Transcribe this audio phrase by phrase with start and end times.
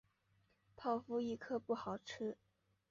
[0.75, 2.35] 泡芙一颗不好吃